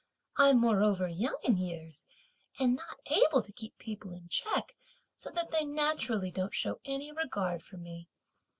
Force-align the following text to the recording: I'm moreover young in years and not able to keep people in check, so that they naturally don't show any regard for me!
I'm 0.35 0.59
moreover 0.59 1.07
young 1.07 1.37
in 1.43 1.57
years 1.57 2.05
and 2.59 2.75
not 2.75 2.99
able 3.05 3.43
to 3.43 3.51
keep 3.53 3.77
people 3.77 4.13
in 4.13 4.29
check, 4.29 4.75
so 5.15 5.29
that 5.29 5.51
they 5.51 5.63
naturally 5.63 6.31
don't 6.31 6.55
show 6.55 6.79
any 6.85 7.11
regard 7.11 7.61
for 7.61 7.77
me! 7.77 8.07